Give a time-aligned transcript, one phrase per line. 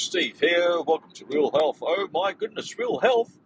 [0.00, 0.80] Steve here.
[0.80, 1.78] Welcome to Real Health.
[1.82, 3.38] Oh my goodness, Real Health?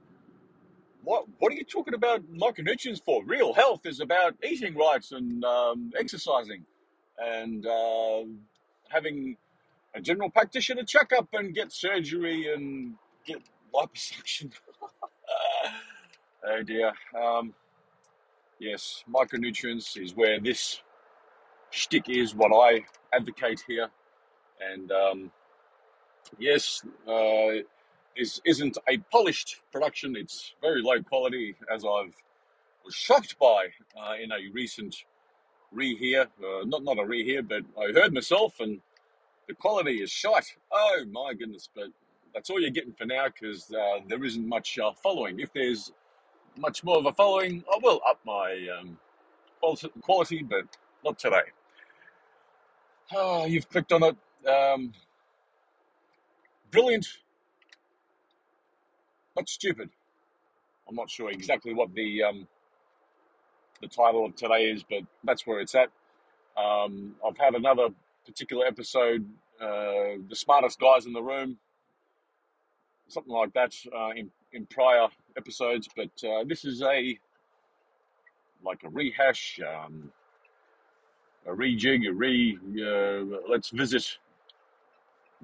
[1.03, 3.25] What What are you talking about micronutrients for?
[3.25, 6.64] Real Health is about eating right and um, exercising
[7.18, 8.22] and uh,
[8.89, 9.36] having
[9.96, 12.95] a general practitioner check up and get surgery and
[13.27, 13.43] get
[13.75, 14.52] liposuction.
[16.46, 16.93] oh dear.
[17.21, 17.52] Um,
[18.61, 20.80] yes, micronutrients is where this
[21.71, 23.89] shtick is what I advocate here.
[24.61, 25.32] And um,
[26.39, 27.63] yes, uh,
[28.17, 30.17] this isn't a polished production.
[30.17, 32.14] It's very low quality, as I've
[32.84, 35.05] was shocked by uh, in a recent
[35.75, 36.27] rehear.
[36.42, 38.81] Uh, not not a rehear, but I heard myself, and
[39.48, 40.56] the quality is shite.
[40.73, 41.69] Oh my goodness!
[41.75, 41.89] But
[42.34, 45.41] that's all you're getting for now because uh, there isn't much uh, following.
[45.41, 45.92] If there's
[46.56, 48.98] much more of a following, I will up my um,
[50.03, 50.64] quality, but
[51.05, 51.42] not today.
[53.14, 54.48] Ah, you've clicked on it.
[54.48, 54.92] Um,
[56.75, 57.06] brilliant,
[59.36, 59.89] but stupid.
[60.89, 62.48] I'm not sure exactly what the um,
[63.81, 65.91] the title of today is, but that's where it's at.
[66.56, 67.89] Um, I've had another
[68.27, 69.25] particular episode,
[69.61, 71.58] uh, the smartest guys in the room,
[73.06, 77.16] something like that uh, in in prior episodes, but uh, this is a
[78.64, 80.11] like a rehash, um,
[81.47, 82.59] a rejig, a re.
[82.59, 84.19] Uh, let's visit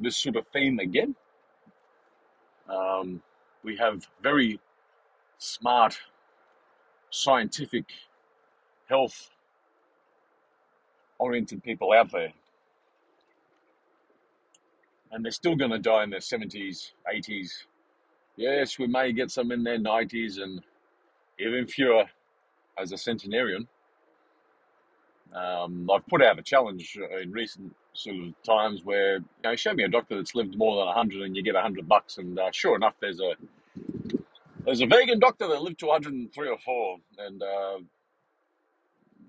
[0.00, 1.14] this sort of theme again.
[2.68, 3.22] Um,
[3.62, 4.60] we have very
[5.38, 5.98] smart,
[7.10, 7.84] scientific,
[8.88, 9.30] health
[11.18, 12.32] oriented people out there,
[15.12, 17.50] and they're still going to die in their 70s, 80s.
[18.36, 20.62] Yes, we may get some in their 90s and
[21.38, 22.04] even fewer
[22.78, 23.68] as a centenarian.
[25.34, 29.74] Um, I've put out a challenge in recent sort of times where you know, show
[29.74, 32.18] me a doctor that's lived more than 100 and you get 100 bucks.
[32.18, 33.34] And uh, sure enough, there's a
[34.64, 36.96] there's a vegan doctor that lived to 103 or 4.
[37.18, 37.78] And, uh,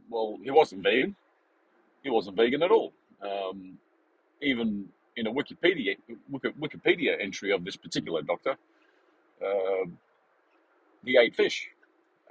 [0.10, 1.16] well, he wasn't vegan.
[2.04, 2.94] He wasn't vegan at all.
[3.22, 3.78] Um,
[4.42, 5.98] even in a Wikipedia
[6.60, 8.58] Wikipedia entry of this particular doctor,
[9.46, 9.86] uh,
[11.06, 11.70] he ate fish.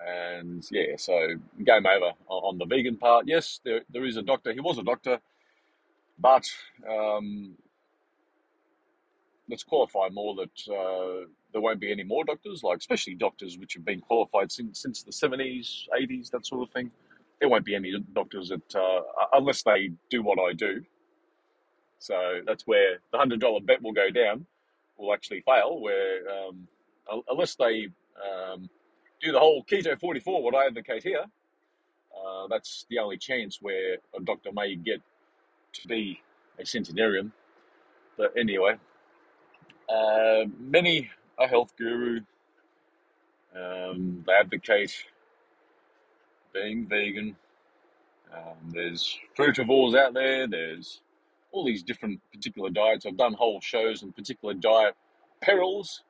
[0.06, 1.28] And yeah, so
[1.64, 3.28] game over on, the vegan part.
[3.28, 4.52] Yes, there, there is a doctor.
[4.52, 5.20] He was a doctor,
[6.18, 6.46] but
[6.88, 7.56] um,
[9.48, 13.74] let's qualify more that uh, there won't be any more doctors, like especially doctors which
[13.74, 16.90] have been qualified since since the seventies, eighties, that sort of thing.
[17.38, 19.02] There won't be any doctors that uh,
[19.34, 20.82] unless they do what I do.
[21.98, 24.46] So that's where the hundred dollar bet will go down.
[24.96, 25.80] Will actually fail.
[25.80, 26.68] Where um,
[27.28, 27.88] unless they
[28.24, 28.70] um,
[29.20, 31.24] do the whole keto forty four, what I advocate here,
[32.16, 35.00] uh, that's the only chance where a doctor may get
[35.74, 36.20] to be
[36.58, 37.32] a centenarian.
[38.16, 38.76] But anyway,
[39.88, 42.20] uh, many a health guru
[43.54, 45.04] um, they advocate
[46.52, 47.36] being vegan.
[48.32, 50.46] Um, there's frutivores out there.
[50.46, 51.00] There's
[51.52, 53.06] all these different particular diets.
[53.06, 54.94] I've done whole shows on particular diet
[55.40, 56.02] perils.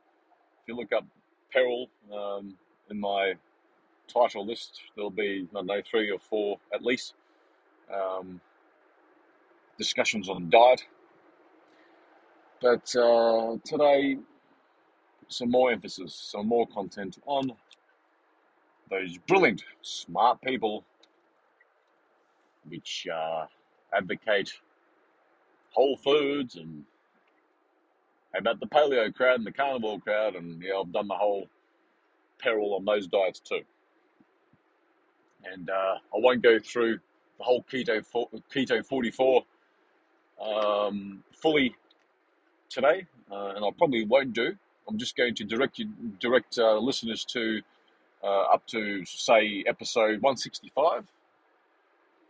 [0.62, 1.06] If you look up
[1.50, 2.56] peril um,
[3.00, 3.34] my
[4.06, 7.14] title list, there'll be I don't know three or four at least
[7.92, 8.40] um,
[9.78, 10.84] discussions on diet.
[12.60, 14.18] But uh, today,
[15.28, 17.52] some more emphasis, some more content on
[18.90, 20.84] those brilliant, smart people
[22.68, 23.46] which uh,
[23.96, 24.52] advocate
[25.70, 26.84] whole foods and
[28.36, 30.34] about the paleo crowd and the carnivore crowd.
[30.34, 31.48] And yeah, I've done the whole
[32.40, 33.62] peril on those diets too.
[35.44, 36.98] And uh, I won't go through
[37.38, 39.42] the whole keto fo- keto 44
[40.40, 41.74] um, fully
[42.68, 44.56] today, uh, and I probably won't do.
[44.88, 45.88] I'm just going to direct you,
[46.18, 47.62] direct uh, listeners to
[48.22, 51.04] uh, up to say episode 165.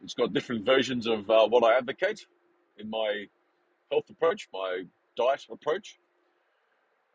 [0.03, 2.27] It's got different versions of uh, what I advocate
[2.79, 3.27] in my
[3.91, 4.85] health approach, my
[5.17, 5.99] diet approach.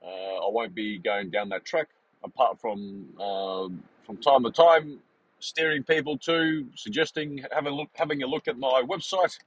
[0.03, 1.87] Uh, I won't be going down that track
[2.25, 4.99] apart from um, from time to time
[5.39, 9.37] steering people to suggesting having a look having a look at my website,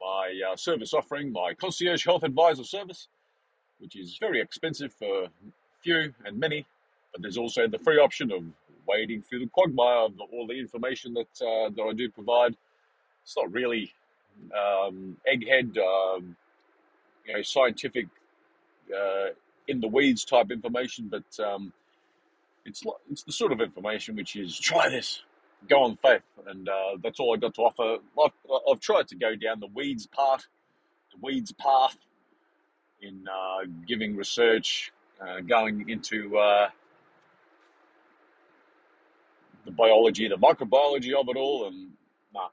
[0.00, 3.08] my uh, service offering, my concierge health advisor service,
[3.78, 5.28] which is very expensive for
[5.82, 6.66] few and many,
[7.12, 8.42] but there's also the free option of
[8.86, 12.56] wading through the quagmire of all the information that uh, that I do provide.
[13.22, 13.92] It's not really
[14.54, 16.36] um, egghead, um,
[17.26, 18.06] you know, scientific
[18.96, 19.30] uh,
[19.68, 21.72] in the weeds type information, but um,
[22.66, 25.22] it's it's the sort of information which is try this,
[25.68, 28.02] go on faith, and uh, that's all I got to offer.
[28.22, 28.32] I've,
[28.70, 30.46] I've tried to go down the weeds part,
[31.12, 31.96] the weeds path
[33.00, 36.68] in uh, giving research, uh, going into uh,
[39.64, 41.90] the biology, the microbiology of it all, and
[42.34, 42.48] nah,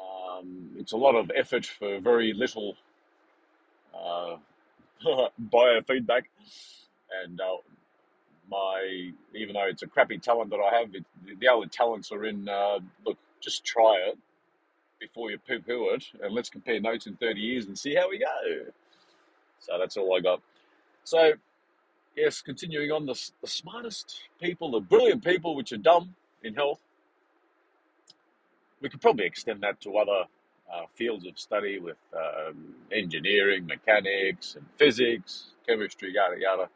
[0.00, 2.76] um, it's a lot of effort for very little
[3.94, 4.36] uh,
[5.52, 6.22] biofeedback.
[7.24, 7.56] And uh,
[8.50, 11.04] my, even though it's a crappy talent that I have, it,
[11.40, 14.18] the other talents are in uh, look, just try it
[15.00, 18.08] before you poo poo it, and let's compare notes in 30 years and see how
[18.08, 18.70] we go.
[19.58, 20.40] So that's all I got.
[21.04, 21.32] So,
[22.16, 26.80] yes, continuing on, the, the smartest people, the brilliant people, which are dumb in health,
[28.80, 30.24] we could probably extend that to other
[30.72, 36.68] uh, fields of study with um, engineering, mechanics, and physics, chemistry, yada yada,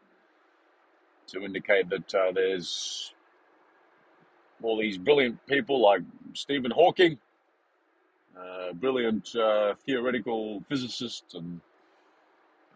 [1.31, 3.15] to indicate that uh, there's
[4.63, 6.03] all these brilliant people like
[6.35, 7.19] Stephen Hawking,
[8.39, 11.61] uh, brilliant uh, theoretical physicist, and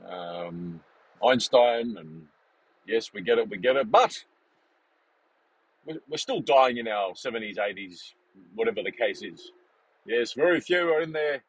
[0.09, 0.81] um,
[1.27, 2.27] Einstein, and
[2.87, 4.25] yes, we get it, we get it, but
[5.87, 8.15] we're, still dying in our 70s, 80s,
[8.55, 9.53] whatever the case is.
[10.07, 11.43] Yes, very few are in there,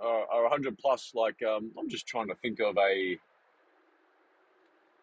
[0.00, 1.12] are 100 plus.
[1.14, 3.18] Like, um, I'm just trying to think of a,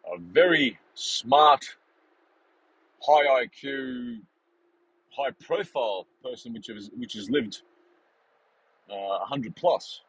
[0.06, 1.66] a very smart,
[3.02, 4.20] high IQ,
[5.12, 7.62] high profile person which has, which has lived
[8.90, 10.02] uh, 100 plus.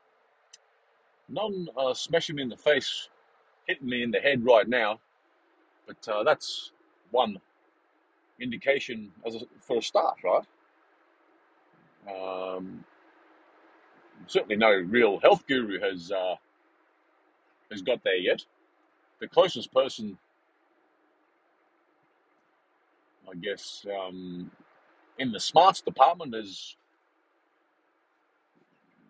[1.29, 3.09] None uh, smashing me in the face,
[3.67, 5.01] hitting me in the head right now,
[5.87, 6.73] but uh, that's
[7.11, 7.39] one
[8.41, 10.45] indication as a, for a start, right?
[12.09, 12.85] Um,
[14.27, 16.35] certainly, no real health guru has uh,
[17.71, 18.45] has got there yet.
[19.25, 20.19] The closest person,
[23.27, 24.51] I guess, um,
[25.19, 26.77] in the smarts department is,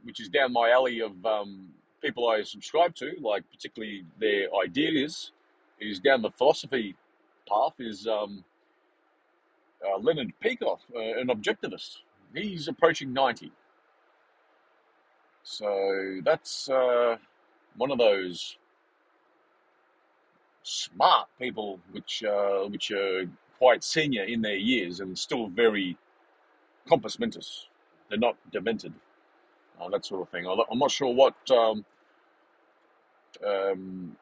[0.05, 1.70] which is down my alley of um,
[2.00, 5.32] people I subscribe to, like particularly their ideas,
[5.81, 6.94] is down the philosophy
[7.49, 7.72] path.
[7.81, 8.44] Is um,
[9.84, 11.96] uh, Leonard Peikoff, uh, an objectivist.
[12.32, 13.50] He's approaching 90.
[15.43, 17.16] So that's uh,
[17.76, 18.58] one of those
[20.64, 23.25] smart people which uh, which are
[23.58, 25.96] quite senior in their years and still very
[26.88, 27.69] compos mentis.
[28.08, 28.93] They're not demented,
[29.81, 30.46] uh, that sort of thing.
[30.46, 31.84] I'm not sure what um,
[33.46, 34.16] um,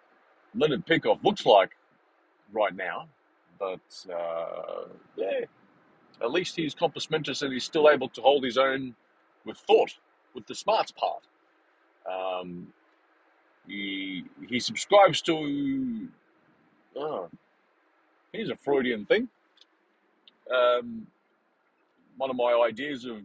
[0.55, 1.77] Leonard Peikoff looks like
[2.53, 3.09] right now,
[3.59, 3.81] but
[4.13, 5.41] uh, yeah,
[6.21, 8.95] at least he's compos mentis and he's still able to hold his own
[9.45, 9.95] with thought,
[10.35, 11.23] with the smarts part.
[12.11, 12.69] Um,
[13.67, 16.09] he he subscribes to.
[18.33, 19.29] Here's a Freudian thing.
[20.51, 21.07] Um,
[22.17, 23.19] one of my ideas of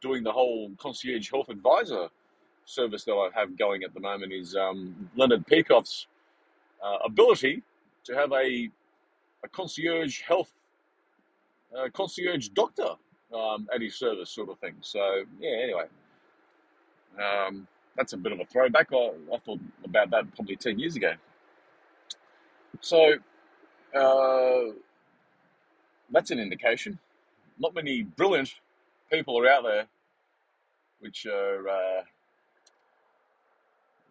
[0.00, 2.08] doing the whole concierge health advisor
[2.64, 6.06] service that I have going at the moment is um, Leonard Peikoff's
[6.84, 7.62] uh, ability
[8.04, 8.68] to have a,
[9.44, 10.52] a concierge health
[11.76, 12.94] uh, concierge doctor
[13.32, 14.74] um, at his service, sort of thing.
[14.80, 15.84] So yeah, anyway,
[17.18, 18.88] um, that's a bit of a throwback.
[18.92, 21.12] I, I thought about that probably ten years ago.
[22.80, 23.14] So
[23.94, 24.72] uh,
[26.10, 26.98] that's an indication.
[27.58, 28.54] Not many brilliant
[29.10, 29.86] people are out there
[31.00, 32.02] which are uh,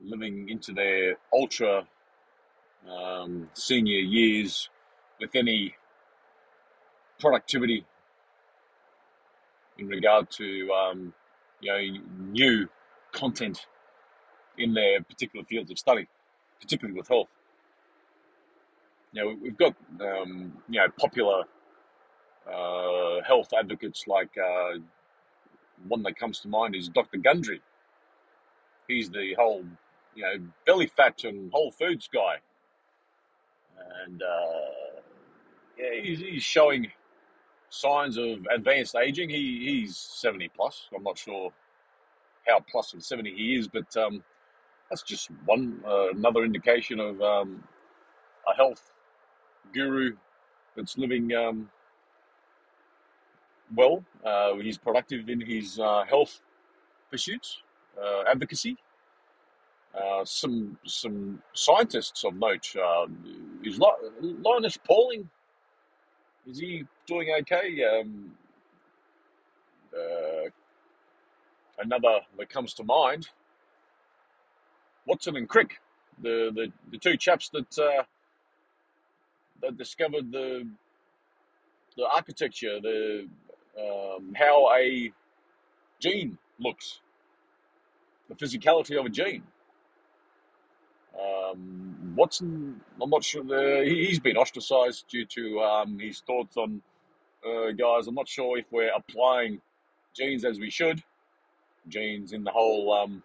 [0.02, 1.88] living into their ultra
[2.90, 4.70] um, senior years
[5.20, 5.76] with any
[7.20, 7.86] productivity
[9.78, 11.14] in regard to um,
[11.62, 12.68] you know new
[13.12, 13.66] content
[14.58, 16.08] in their particular fields of study,
[16.60, 17.30] particularly with health.
[19.14, 21.44] You know, we've got um, you know popular
[22.52, 24.80] uh, health advocates like uh,
[25.88, 27.18] one that comes to mind is Dr.
[27.18, 27.62] Gundry.
[28.88, 29.64] He's the whole
[30.16, 32.38] you know belly fat and whole foods guy,
[34.06, 35.02] and uh,
[35.78, 36.92] yeah, he's, he's showing
[37.70, 39.30] signs of advanced aging.
[39.30, 40.88] He he's seventy plus.
[40.96, 41.52] I'm not sure
[42.48, 44.24] how plus of seventy he is, but um,
[44.90, 47.64] that's just one uh, another indication of um,
[48.52, 48.92] a health
[49.74, 50.16] guru
[50.76, 51.70] that's living um,
[53.76, 54.04] well.
[54.26, 56.42] Uh, he's productive in his uh, health
[57.10, 57.62] pursuits,
[58.02, 58.78] uh, advocacy.
[59.94, 63.06] Uh, some some scientists of note uh,
[63.64, 63.80] is
[64.22, 65.30] Linus Pauling
[66.48, 67.84] is he doing okay?
[67.84, 68.32] Um,
[69.96, 70.50] uh,
[71.80, 73.30] another that comes to mind,
[75.06, 75.80] Watson and Crick,
[76.22, 78.04] the, the, the two chaps that uh,
[79.62, 80.68] that discovered the
[81.98, 83.28] the architecture, the
[83.80, 85.12] um, how a
[86.02, 87.02] gene looks,
[88.30, 89.44] the physicality of a gene.
[91.20, 93.44] Um, Watson, I'm not sure.
[93.44, 96.82] The, he- he's been ostracised due to um, his thoughts on
[97.48, 98.08] uh, guys.
[98.08, 99.62] I'm not sure if we're applying
[100.16, 101.04] genes as we should.
[101.90, 103.24] Genes in the whole um,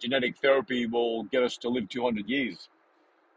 [0.00, 2.68] genetic therapy will get us to live 200 years,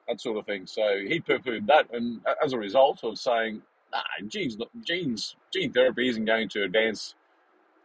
[0.07, 0.65] that sort of thing.
[0.67, 6.09] So he poo-pooed that, and as a result of saying, nah, genes, genes, gene therapy
[6.09, 7.15] isn't going to advance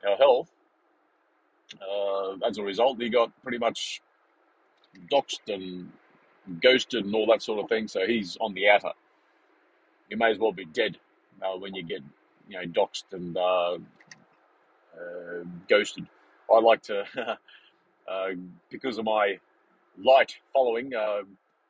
[0.07, 0.51] our health.
[1.81, 4.01] Uh, as a result, he got pretty much
[5.13, 5.93] doxed and
[6.63, 7.89] ghosted and all that sort of thing.
[7.89, 8.93] So he's on the outer.
[10.09, 10.99] You may as well be dead
[11.43, 12.01] uh, when you get,
[12.49, 13.75] you know, doxed and uh,
[14.95, 16.07] uh, ghosted.
[16.53, 17.05] I like to,
[18.09, 18.29] uh,
[18.71, 19.39] because of my
[19.99, 21.23] light following, uh,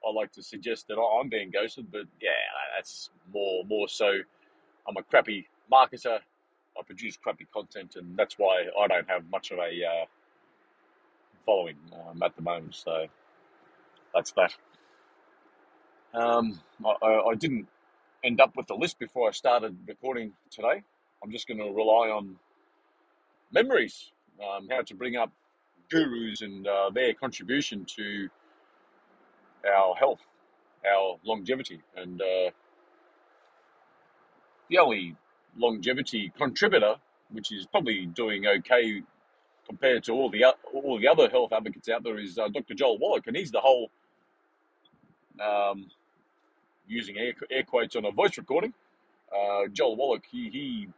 [0.09, 1.91] I like to suggest that I'm being ghosted.
[1.93, 2.31] But yeah,
[2.77, 4.21] that's more more so.
[4.89, 6.21] I'm a crappy marketer.
[6.79, 10.07] I produce crappy content, and that's why I don't have much of a uh,
[11.45, 11.77] following
[12.09, 12.75] um, at the moment.
[12.75, 13.07] So
[14.15, 14.55] that's that.
[16.15, 17.67] Um, I, I I didn't
[18.25, 20.83] end up with the list before I started recording today.
[21.23, 22.37] I'm just going to rely on
[23.53, 24.13] memories,
[24.43, 25.33] um, how to bring up
[25.91, 28.29] gurus and uh, their contribution to
[29.67, 30.21] our health,
[30.87, 32.51] our longevity, and uh,
[34.69, 35.17] the only
[35.57, 36.97] longevity contributor,
[37.31, 39.03] which is probably doing okay
[39.67, 42.75] compared to all the all the other health advocates out there, is uh, Dr.
[42.75, 43.91] Joel Wallach, and he's the whole
[45.45, 45.87] um,
[46.87, 48.75] using air, air quotes on a voice recording.
[49.33, 50.89] Uh, Joel Wallach, he, he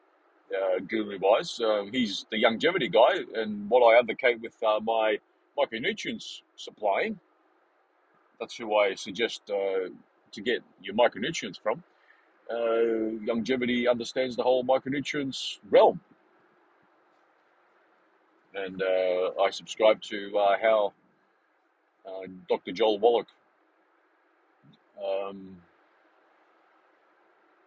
[0.55, 5.19] uh, guru wise, uh, he's the longevity guy, and what I advocate with uh, my
[5.59, 7.19] micronutrients supplying,
[8.41, 9.91] that's who I suggest uh,
[10.33, 11.83] to get your micronutrients from.
[12.51, 16.01] Uh, Youngevity understands the whole micronutrients realm,
[18.55, 20.93] and uh, I subscribe to uh, how
[22.07, 22.73] uh, Dr.
[22.73, 23.29] Joel Wallach
[25.05, 25.57] um,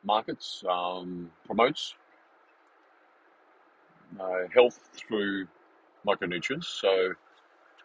[0.03, 1.96] markets, um, promotes
[4.20, 5.48] uh, health through
[6.06, 6.65] micronutrients.
[6.65, 7.13] So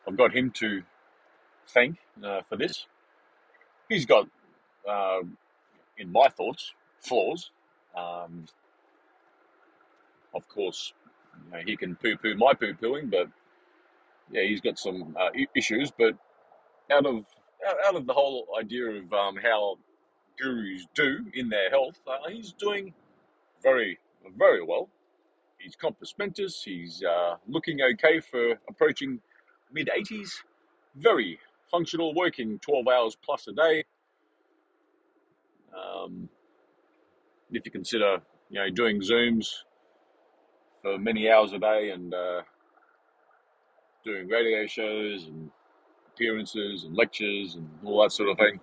[0.06, 0.82] I've got him to
[1.68, 2.86] thank uh, for this.
[3.88, 4.28] He's got,
[4.88, 5.20] uh,
[5.96, 7.50] in my thoughts, flaws.
[7.96, 8.46] Um,
[10.34, 10.92] of course,
[11.46, 13.28] you know, he can poo-poo my poo-pooing, but
[14.30, 15.90] yeah, he's got some uh, issues.
[15.90, 16.14] But
[16.92, 17.24] out of
[17.86, 19.78] out of the whole idea of um, how
[20.40, 22.92] gurus do in their health, uh, he's doing
[23.62, 23.98] very
[24.36, 24.88] very well.
[25.58, 26.62] He's compos mentis.
[26.64, 29.20] He's uh, looking okay for approaching
[29.72, 30.30] mid 80s.
[30.96, 31.38] Very
[31.70, 33.84] functional, working 12 hours plus a day.
[35.76, 36.28] Um,
[37.50, 38.18] if you consider,
[38.50, 39.48] you know, doing Zooms
[40.82, 42.42] for many hours a day and uh,
[44.04, 45.50] doing radio shows and
[46.14, 48.60] appearances and lectures and all that sort of thing.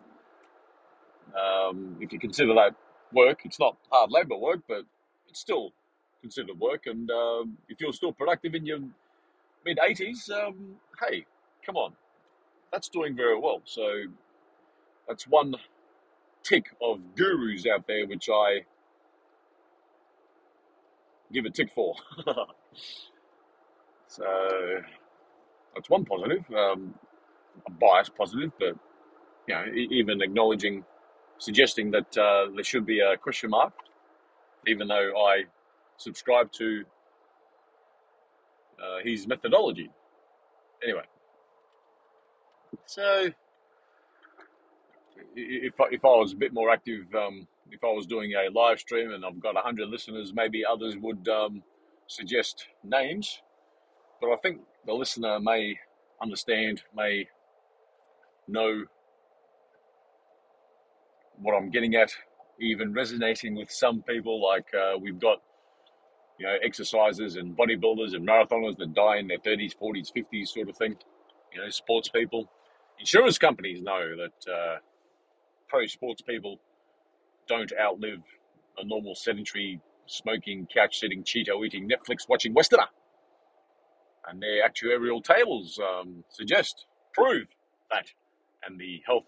[1.35, 2.75] Um, if you consider that
[3.13, 4.83] work, it's not hard labor work, but
[5.27, 5.71] it's still
[6.21, 6.85] considered work.
[6.85, 8.79] And um, if you're still productive in your
[9.65, 11.25] mid 80s, um, hey,
[11.65, 11.93] come on,
[12.75, 13.61] that's doing very well.
[13.63, 13.83] So
[15.07, 15.55] that's one
[16.43, 18.65] tick of gurus out there, which I
[21.31, 21.95] give a tick for.
[24.07, 24.25] so
[25.73, 26.93] that's one positive, um,
[27.65, 28.75] a biased positive, but
[29.47, 30.83] you know, even acknowledging,
[31.37, 33.71] suggesting that uh, there should be a question mark,
[34.67, 35.43] even though I
[35.95, 36.83] subscribe to
[38.83, 39.89] uh, his methodology.
[40.83, 41.03] Anyway,
[42.85, 43.29] so
[45.35, 48.79] if if I was a bit more active, um, if I was doing a live
[48.79, 51.63] stream and I've got 100 listeners, maybe others would um,
[52.07, 53.41] suggest names,
[54.21, 55.77] but I think the listener may
[56.21, 57.27] understand, may
[58.47, 58.85] know
[61.37, 62.11] what I'm getting at,
[62.59, 64.43] even resonating with some people.
[64.43, 65.41] Like uh, we've got,
[66.39, 70.69] you know, exercisers and bodybuilders and marathoners that die in their 30s, 40s, 50s, sort
[70.69, 70.95] of thing.
[71.53, 72.49] You know, sports people.
[72.99, 74.77] Insurance companies know that uh,
[75.67, 76.59] pro sports people
[77.47, 78.21] don't outlive
[78.77, 82.87] a normal sedentary, smoking, couch sitting, Cheeto eating, Netflix watching Westerner.
[84.27, 87.47] And their actuarial tables um, suggest, prove
[87.91, 88.07] that.
[88.65, 89.25] And the health,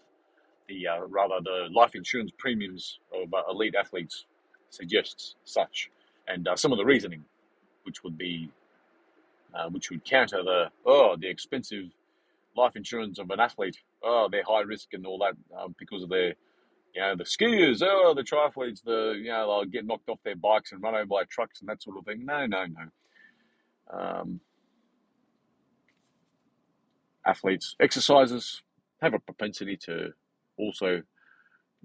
[0.68, 4.26] the uh, rather the life insurance premiums of uh, elite athletes
[4.70, 5.90] suggests such.
[6.26, 7.24] And uh, some of the reasoning,
[7.84, 8.50] which would be,
[9.54, 11.84] uh, which would counter the, oh, the expensive
[12.58, 16.10] life insurance of an athlete, oh, they're high risk and all that um, because of
[16.10, 16.34] their
[16.94, 20.36] you know, the skiers, oh, the triathletes, the, you know, they'll get knocked off their
[20.36, 22.24] bikes and run over by trucks and that sort of thing.
[22.24, 23.98] No, no, no.
[23.98, 24.40] Um,
[27.26, 28.62] athletes, exercises,
[29.00, 30.10] have a propensity to
[30.56, 31.02] also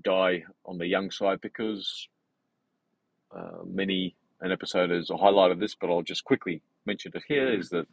[0.03, 2.07] die on the young side because
[3.35, 7.69] uh, many an episode has highlighted this, but I'll just quickly mention it here is
[7.69, 7.87] that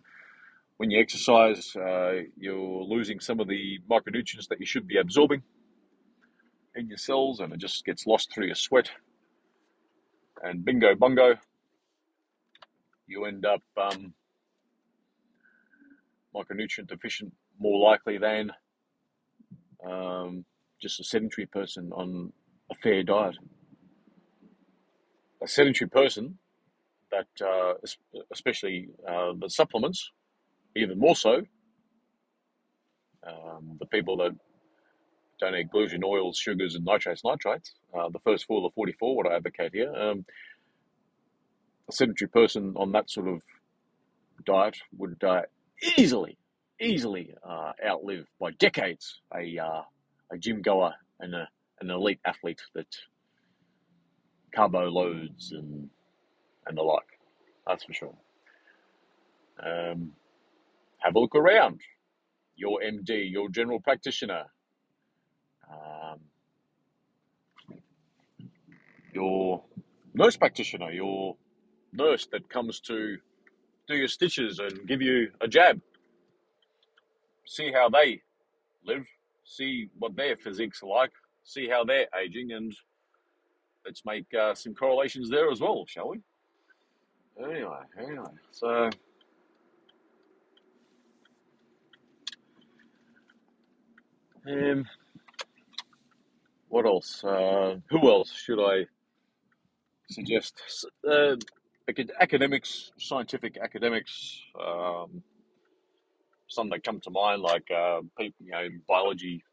[0.80, 5.42] when you exercise, uh, you're losing some of the micronutrients that you should be absorbing
[6.74, 8.90] in your cells, and it just gets lost through your sweat.
[10.42, 11.34] And bingo bungo,
[13.06, 14.14] you end up um,
[16.34, 18.50] micronutrient deficient more likely than
[19.86, 20.46] um,
[20.80, 22.32] just a sedentary person on
[22.70, 23.36] a fair diet.
[25.42, 26.38] A sedentary person
[27.10, 27.74] that, uh,
[28.32, 30.10] especially uh, the supplements,
[30.76, 31.42] even more so,
[33.26, 34.32] um, the people that
[35.40, 39.26] don't eat gluten, oils, sugars, and nitrates, nitrates, uh, the first four, the 44, what
[39.26, 40.24] I advocate here, um,
[41.88, 43.42] a sedentary person on that sort of
[44.44, 45.42] diet would uh,
[45.96, 46.38] easily,
[46.80, 49.82] easily uh, outlive by decades a uh,
[50.32, 51.48] a gym goer and a,
[51.80, 52.86] an elite athlete that
[54.54, 55.90] carbo loads and
[56.66, 57.02] and the like.
[57.66, 58.14] That's for sure.
[59.62, 60.12] Um,
[61.00, 61.80] have a look around.
[62.56, 64.44] Your MD, your general practitioner,
[65.70, 66.20] um,
[69.14, 69.62] your
[70.14, 71.36] nurse practitioner, your
[71.92, 73.16] nurse that comes to
[73.88, 75.80] do your stitches and give you a jab.
[77.46, 78.22] See how they
[78.84, 79.06] live,
[79.44, 82.72] see what their physiques like, see how they're aging, and
[83.84, 86.20] let's make uh, some correlations there as well, shall we?
[87.42, 88.90] Anyway, anyway, so
[94.50, 94.86] um,
[96.68, 97.22] what else?
[97.24, 98.86] Uh, who else should I
[100.08, 100.60] suggest?
[101.08, 101.36] Uh,
[102.20, 104.40] academics, scientific academics.
[104.60, 105.22] Um,
[106.48, 109.44] some that come to mind, like uh, people, you know, biology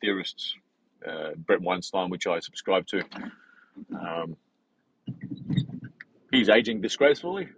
[0.00, 0.54] theorists,
[1.06, 3.02] uh, Bret Weinstein, which I subscribe to.
[3.98, 4.36] Um,
[6.32, 7.48] he's aging disgracefully.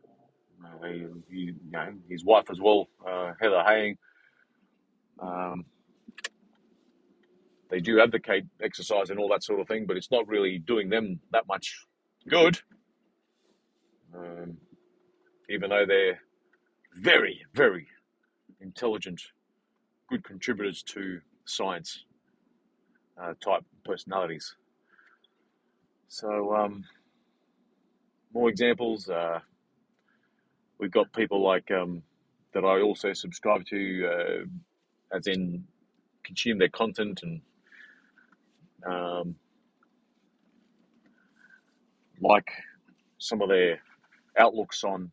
[0.65, 3.97] Uh, he, he, you know, his wife as well, uh, Heather Heying.
[5.21, 5.65] Um,
[7.71, 10.89] they do advocate exercise and all that sort of thing, but it's not really doing
[10.89, 11.87] them that much
[12.29, 12.59] good.
[14.15, 14.57] Um,
[15.49, 16.21] even though they're
[16.97, 17.87] very, very
[18.61, 19.21] intelligent,
[20.09, 22.05] good contributors to science
[23.21, 24.57] uh, type personalities.
[26.09, 26.85] So, um,
[28.35, 29.09] more examples.
[29.09, 29.41] Uh,
[30.79, 32.03] we've got people like um,
[32.53, 35.65] that I also subscribe to, uh, as in
[36.25, 37.41] consume their content and
[38.87, 39.37] um,
[42.21, 42.51] like
[43.19, 43.81] some of their
[44.39, 45.11] outlooks on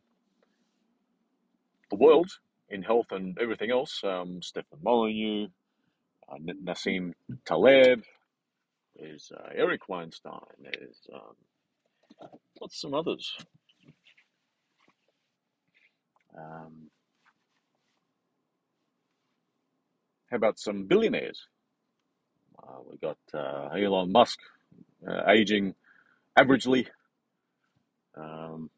[1.90, 2.30] the world
[2.70, 4.00] in health and everything else.
[4.04, 5.48] Um, Stefan Molyneux,
[6.30, 7.12] uh, Nassim
[7.46, 8.02] Taleb,
[8.96, 11.34] there's uh, Eric Weinstein, there's um,
[12.58, 13.36] what's some others?
[16.36, 16.90] Um,
[20.30, 21.46] how about some billionaires?
[22.68, 24.38] Uh, we got uh, Elon Musk
[25.08, 25.74] uh, aging
[26.38, 26.86] averagely.
[28.16, 28.70] Um,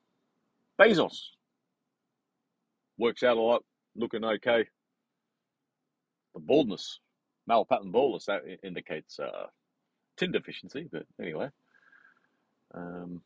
[0.79, 1.31] Bezos
[2.99, 3.65] works out a lot,
[3.97, 4.67] looking okay.
[6.35, 7.01] The baldness,
[7.47, 9.47] male pattern baldness, that indicates uh,
[10.17, 11.49] tin deficiency, but anyway.
[12.73, 13.23] Um,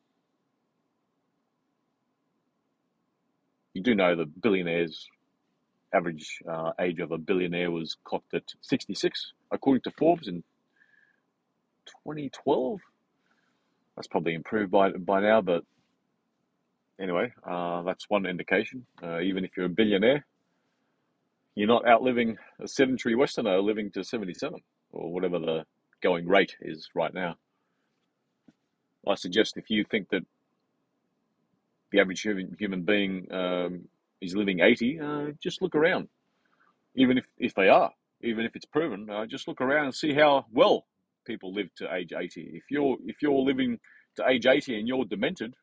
[3.74, 5.07] you do know the billionaires
[5.92, 10.42] average uh, age of a billionaire was clocked at 66, according to Forbes in
[12.04, 12.80] 2012.
[13.96, 15.64] That's probably improved by by now, but
[17.00, 18.87] anyway, uh, that's one indication.
[19.02, 20.26] Uh, even if you're a billionaire,
[21.54, 24.61] you're not outliving a sedentary Westerner living to 77
[24.92, 25.64] or whatever the
[26.02, 27.37] going rate is right now.
[29.07, 30.24] I suggest if you think that
[31.92, 33.88] the average human, human being um,
[34.20, 36.09] is living 80, uh, just look around.
[36.96, 37.90] Even if, if they are,
[38.22, 40.87] even if it's proven, uh, just look around and see how well
[41.24, 42.50] people live to age 80.
[42.54, 43.78] If you're if you're living
[44.16, 45.54] to age 80 and you're demented,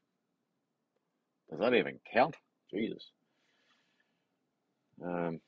[1.50, 2.36] does that even count?
[2.72, 3.12] Jesus.
[5.04, 5.40] Um,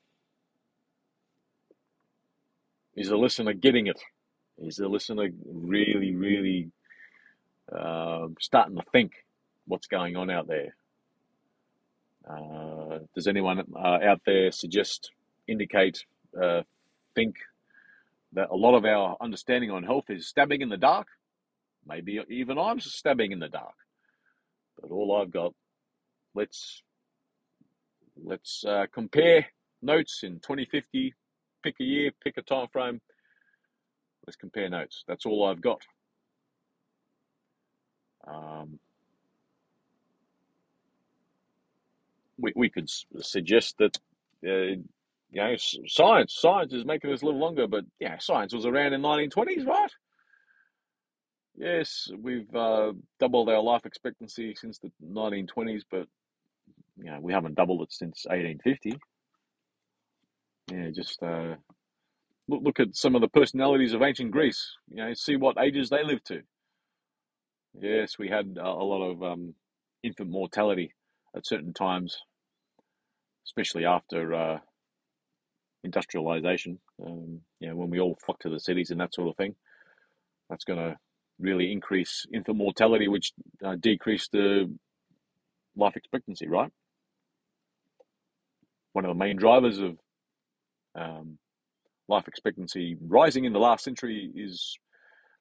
[2.96, 4.00] is the listener getting it?
[4.58, 6.70] Is the listener really, really
[7.72, 9.12] uh, starting to think
[9.66, 10.76] what's going on out there?
[12.28, 15.10] Uh, does anyone uh, out there suggest,
[15.46, 16.04] indicate,
[16.40, 16.62] uh,
[17.14, 17.36] think
[18.34, 21.08] that a lot of our understanding on health is stabbing in the dark?
[21.86, 23.74] Maybe even I'm stabbing in the dark.
[24.80, 25.54] But all I've got,
[26.34, 26.82] let's
[28.22, 29.46] let's uh, compare
[29.82, 31.14] notes in 2050.
[31.62, 33.00] Pick a year, pick a time frame,
[34.26, 35.04] Let's compare notes.
[35.06, 35.82] That's all I've got.
[38.26, 38.78] Um,
[42.38, 42.88] we, we could
[43.20, 43.98] suggest that
[44.46, 44.80] uh,
[45.34, 49.02] you know science science is making us live longer, but yeah, science was around in
[49.02, 49.90] 1920s, right?
[51.56, 56.06] Yes, we've uh, doubled our life expectancy since the 1920s, but
[56.96, 58.96] you know we haven't doubled it since 1850.
[60.72, 61.56] Yeah, just uh,
[62.48, 64.76] look look at some of the personalities of ancient Greece.
[64.88, 66.42] You know, see what ages they lived to.
[67.80, 69.54] Yes, we had a, a lot of um,
[70.04, 70.94] infant mortality
[71.36, 72.18] at certain times,
[73.46, 74.58] especially after uh,
[75.84, 76.78] industrialization.
[77.04, 79.54] Um, you know, when we all flock to the cities and that sort of thing,
[80.50, 80.96] that's going to
[81.38, 83.32] really increase infant mortality, which
[83.64, 84.72] uh, decrease the
[85.76, 86.48] life expectancy.
[86.48, 86.70] Right.
[88.92, 89.98] One of the main drivers of
[90.94, 91.38] um,
[92.08, 94.78] life expectancy rising in the last century is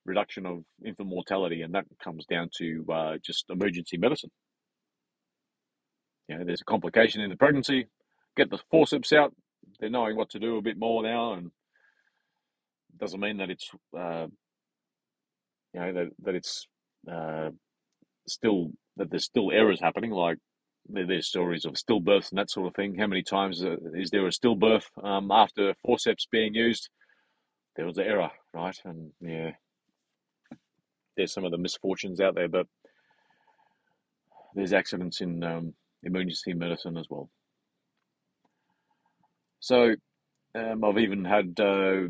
[0.06, 4.32] reduction of infant mortality, and that comes down to uh, just emergency medicine.
[6.28, 7.88] You know, there's a complication in the pregnancy,
[8.36, 9.34] get the forceps out.
[9.80, 11.52] They're knowing what to do a bit more now, and
[13.00, 14.28] doesn't mean that it's uh,
[15.74, 16.68] you know that that it's
[17.12, 17.50] uh,
[18.28, 20.12] still that there's still errors happening.
[20.12, 20.38] Like
[20.88, 22.96] there's stories of stillbirths and that sort of thing.
[22.98, 26.90] How many times uh, is there a stillbirth um, after forceps being used?
[27.76, 28.78] There was an error, right?
[28.86, 29.52] And yeah,
[31.18, 32.68] there's some of the misfortunes out there, but
[34.56, 35.74] there's accidents in um,
[36.04, 37.30] emergency medicine as well.
[39.64, 39.96] So
[40.56, 42.10] um, I've even had uh,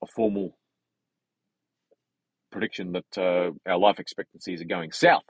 [0.00, 0.56] a formal
[2.52, 5.24] prediction that uh, our life expectancies are going south.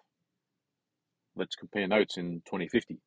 [1.36, 2.98] Let's compare notes in 2050.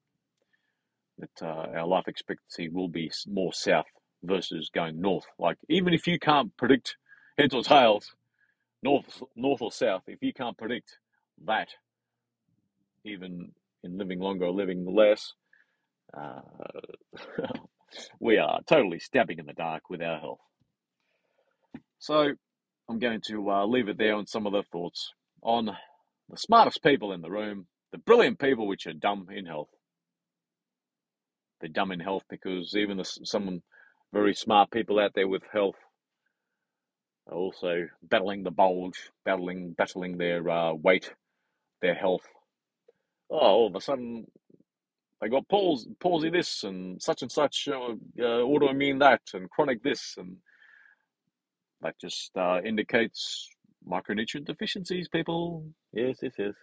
[1.19, 3.85] That uh, our life expectancy will be more south
[4.23, 5.25] versus going north.
[5.37, 6.95] Like even if you can't predict
[7.37, 8.15] heads or tails,
[8.81, 10.97] north, north or south, if you can't predict
[11.45, 11.69] that,
[13.05, 13.51] even
[13.83, 15.33] in living longer or living less,
[16.17, 16.41] uh,
[18.19, 20.39] we are totally stabbing in the dark with our health.
[21.99, 22.33] So
[22.89, 25.65] I'm going to uh, leave it there on some of the thoughts on
[26.29, 29.69] the smartest people in the room, the brilliant people which are dumb in health.
[31.61, 33.61] They're dumb in health because even the, some
[34.13, 35.75] very smart people out there with health
[37.27, 41.13] are also battling the bulge, battling battling their uh, weight,
[41.81, 42.27] their health.
[43.29, 44.27] Oh, all of a sudden
[45.21, 49.81] they got palsy, palsy this and such and such, uh, uh, autoimmune that, and chronic
[49.83, 50.37] this, and
[51.81, 53.49] that just uh, indicates
[53.87, 55.65] micronutrient deficiencies, people.
[55.93, 56.53] Yes, yes, yes.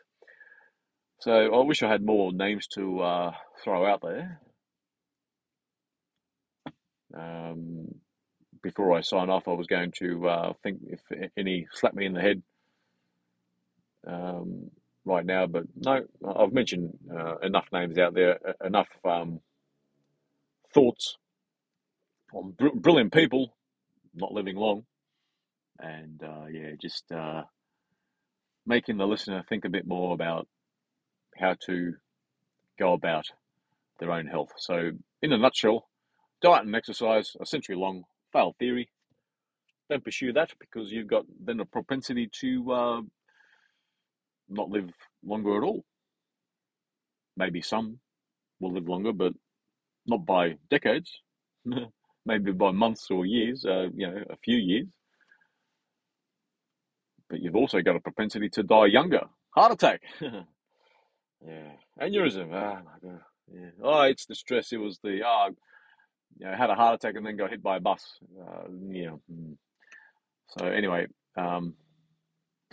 [1.20, 4.40] So I wish I had more names to uh, throw out there.
[7.16, 7.86] Um,
[8.62, 11.00] before I sign off, I was going to uh, think if
[11.36, 12.42] any slap me in the head
[14.06, 14.70] um,
[15.04, 19.40] right now, but no, I've mentioned uh, enough names out there, enough um,
[20.74, 21.16] thoughts
[22.32, 23.56] on br- brilliant people
[24.14, 24.84] not living long,
[25.80, 27.42] and uh, yeah, just uh,
[28.66, 30.48] making the listener think a bit more about
[31.38, 31.94] how to
[32.78, 33.26] go about
[33.98, 34.52] their own health.
[34.58, 35.88] So, in a nutshell,
[36.42, 38.90] diet and exercise, a century long failed theory.
[39.90, 43.00] Don't pursue that because you've got then a propensity to uh,
[44.48, 44.90] not live
[45.24, 45.84] longer at all.
[47.36, 47.98] Maybe some
[48.60, 49.32] will live longer, but
[50.06, 51.10] not by decades.
[52.26, 54.88] Maybe by months or years, uh, you know, a few years.
[57.28, 59.22] But you've also got a propensity to die younger.
[59.54, 60.00] Heart attack.
[60.20, 61.72] yeah.
[62.00, 62.52] Aneurysm.
[62.52, 63.20] Oh my god.
[63.52, 63.70] Yeah.
[63.82, 64.72] Oh, it's the stress.
[64.72, 65.48] It was the oh,
[66.38, 68.18] you know, had a heart attack and then got hit by a bus.
[68.40, 69.10] Uh, yeah.
[69.30, 69.52] Hmm.
[70.58, 71.74] So anyway, um,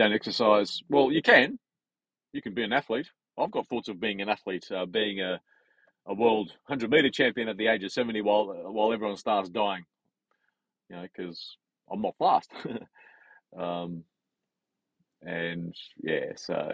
[0.02, 0.82] don't exercise.
[0.90, 1.60] Well, you can.
[2.34, 3.08] You can be an athlete.
[3.38, 5.40] I've got thoughts of being an athlete, uh, being a,
[6.08, 9.84] a world hundred meter champion at the age of seventy, while while everyone starts dying.
[10.90, 11.56] You know, because
[11.92, 12.52] I'm not fast.
[13.58, 14.04] um,
[15.22, 16.72] and yeah, so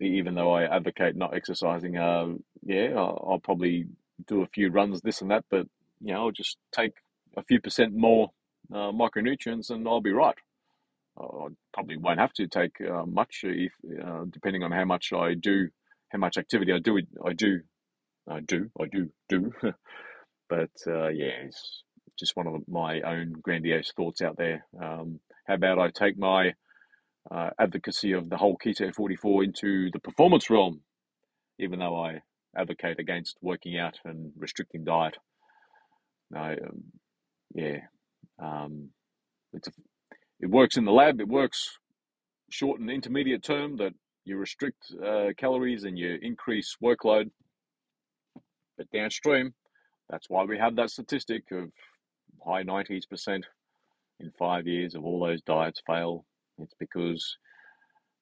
[0.00, 2.28] even though I advocate not exercising, uh,
[2.62, 3.84] yeah, I'll, I'll, probably
[4.26, 5.66] do a few runs, this and that, but
[6.00, 6.94] you know, I'll just take
[7.36, 8.30] a few percent more
[8.72, 10.36] uh, micronutrients and I'll be right.
[11.18, 15.34] I probably won't have to take uh, much if, uh, depending on how much I
[15.34, 15.68] do,
[16.08, 16.98] how much activity I do.
[17.24, 17.60] I do,
[18.28, 19.52] I do, I do, do.
[20.48, 21.82] but uh, yeah, it's
[22.18, 24.64] just one of my own grandiose thoughts out there.
[24.80, 26.54] Um, how about I take my
[27.30, 30.80] uh, advocacy of the whole Keto 44 into the performance realm,
[31.58, 32.22] even though I
[32.56, 35.16] advocate against working out and restricting diet.
[36.34, 36.84] I, um,
[37.54, 37.78] yeah,
[38.40, 38.90] um,
[39.54, 39.72] a,
[40.40, 41.20] it works in the lab.
[41.20, 41.78] It works
[42.50, 43.92] short and intermediate term that
[44.24, 47.30] you restrict uh, calories and you increase workload.
[48.78, 49.54] But downstream,
[50.08, 51.70] that's why we have that statistic of
[52.46, 53.46] high 90s percent
[54.20, 56.24] in five years of all those diets fail.
[56.58, 57.36] It's because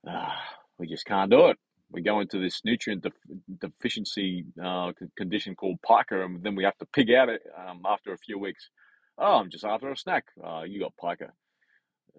[0.09, 0.31] uh,
[0.78, 1.59] we just can't do it.
[1.90, 6.76] We go into this nutrient def- deficiency uh, condition called pica, and then we have
[6.78, 8.70] to pig out it um, after a few weeks.
[9.18, 10.26] Oh, I'm just after a snack.
[10.42, 11.33] Uh, you got pica.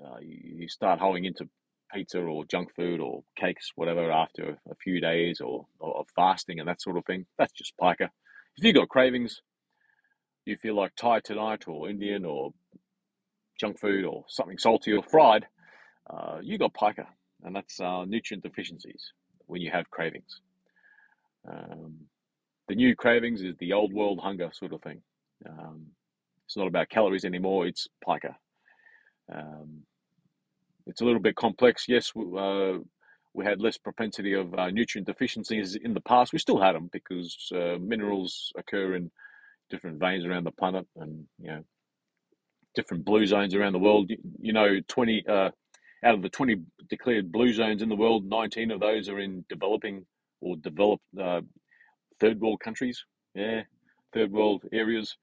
[0.03, 1.47] Uh, you, you start holding into
[1.93, 6.67] pizza or junk food or cakes, whatever, after a few days or, or fasting and
[6.67, 7.25] that sort of thing.
[7.37, 8.11] That's just pica.
[8.57, 9.41] If you've got cravings,
[10.45, 12.51] you feel like Thai tonight or Indian or
[13.59, 15.45] junk food or something salty or fried,
[16.09, 17.07] uh, you got pica,
[17.43, 19.13] and that's uh, nutrient deficiencies
[19.45, 20.41] when you have cravings.
[21.49, 21.95] Um,
[22.67, 25.01] the new cravings is the old world hunger sort of thing.
[25.47, 25.87] Um,
[26.49, 28.35] it's not about calories anymore, it's pica.
[29.31, 29.83] Um,
[30.87, 31.85] it's a little bit complex.
[31.87, 32.79] Yes, uh,
[33.35, 36.33] we had less propensity of uh, nutrient deficiencies in the past.
[36.33, 39.11] We still had them because uh, minerals occur in
[39.69, 41.63] different veins around the planet, and you know,
[42.73, 44.09] different blue zones around the world.
[44.09, 45.51] You, you know, twenty uh,
[46.03, 46.55] out of the twenty
[46.89, 50.03] declared blue zones in the world, nineteen of those are in developing
[50.41, 51.41] or developed uh,
[52.19, 53.05] third world countries.
[53.35, 53.61] Yeah,
[54.15, 55.15] third world areas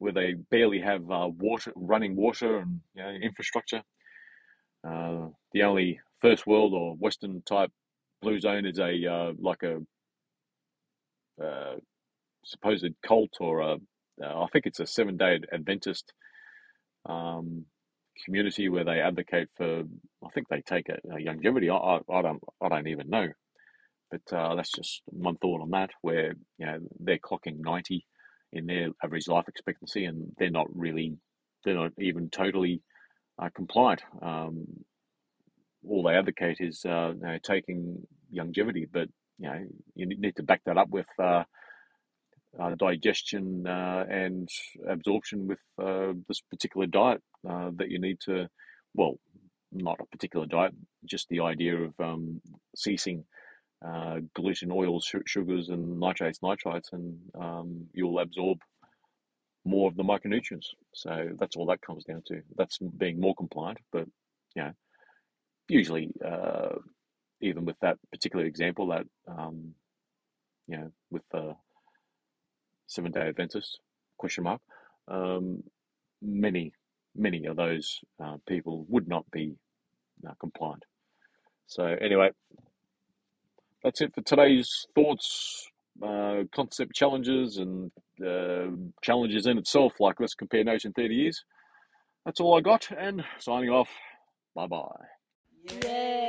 [0.00, 3.82] where they barely have uh, water, running water, and you know, infrastructure.
[4.86, 7.70] Uh, the only first world or Western type
[8.22, 9.78] blue zone is a uh, like a
[11.42, 11.76] uh,
[12.44, 13.74] supposed cult or a,
[14.22, 16.14] uh, I think it's a seven day Adventist
[17.06, 17.66] um,
[18.24, 19.82] community where they advocate for.
[20.24, 21.68] I think they take a, a longevity.
[21.68, 23.28] I, I, I, don't I don't even know,
[24.10, 25.90] but uh, that's just one thought on that.
[26.00, 28.06] Where you know they're clocking ninety
[28.52, 31.16] in their average life expectancy, and they're not really
[31.64, 32.82] they're not even totally
[33.40, 34.02] uh, compliant.
[34.22, 34.66] Um,
[35.88, 39.08] all they advocate is uh, you know, taking longevity, but
[39.38, 41.44] you know you need to back that up with uh,
[42.58, 44.48] uh, digestion uh, and
[44.88, 48.48] absorption with uh, this particular diet that you need to.
[48.94, 49.14] Well,
[49.72, 52.40] not a particular diet, just the idea of um,
[52.74, 53.24] ceasing
[54.34, 58.58] gluten, oils, sugars, and nitrates, nitrites, and um, you'll absorb
[59.64, 60.66] more of the micronutrients.
[60.94, 62.42] So that's all that comes down to.
[62.56, 64.06] That's being more compliant, but
[64.54, 64.72] you know
[65.70, 66.76] usually, uh,
[67.40, 69.74] even with that particular example, that um,
[70.66, 71.54] you know, with the
[72.86, 73.80] Seven Day Adventist
[74.18, 74.60] question mark,
[75.08, 75.62] um,
[76.20, 76.72] many
[77.16, 79.54] many of those uh, people would not be
[80.28, 80.84] uh, compliant.
[81.66, 82.30] So anyway,
[83.82, 85.68] that's it for today's thoughts,
[86.02, 87.90] uh, concept challenges, and
[88.24, 88.66] uh,
[89.02, 89.94] challenges in itself.
[90.00, 91.44] Like let's compare notes in thirty years.
[92.24, 93.90] That's all I got, and signing off.
[94.54, 94.88] Bye bye.
[95.82, 96.19] Yeah.